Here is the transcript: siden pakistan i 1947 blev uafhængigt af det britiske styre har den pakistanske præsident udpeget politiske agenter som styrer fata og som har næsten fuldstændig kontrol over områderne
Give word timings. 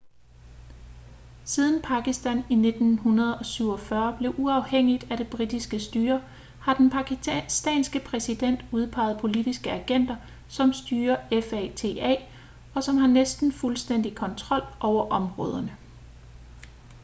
siden 1.45 1.81
pakistan 1.81 2.37
i 2.49 2.53
1947 2.55 4.17
blev 4.17 4.33
uafhængigt 4.37 5.11
af 5.11 5.17
det 5.17 5.27
britiske 5.29 5.79
styre 5.79 6.21
har 6.61 6.73
den 6.73 6.89
pakistanske 6.89 7.99
præsident 8.05 8.65
udpeget 8.71 9.19
politiske 9.21 9.71
agenter 9.71 10.15
som 10.49 10.73
styrer 10.73 11.41
fata 11.49 12.15
og 12.75 12.83
som 12.83 12.97
har 12.97 13.07
næsten 13.07 13.51
fuldstændig 13.51 14.15
kontrol 14.15 14.61
over 14.79 15.09
områderne 15.11 15.77